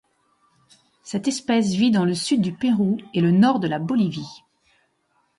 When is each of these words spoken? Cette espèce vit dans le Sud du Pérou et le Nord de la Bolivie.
Cette 1.03 1.27
espèce 1.27 1.73
vit 1.75 1.91
dans 1.91 2.05
le 2.05 2.15
Sud 2.15 2.41
du 2.41 2.53
Pérou 2.53 2.97
et 3.13 3.21
le 3.21 3.29
Nord 3.29 3.59
de 3.59 3.67
la 3.67 3.77
Bolivie. 3.77 4.41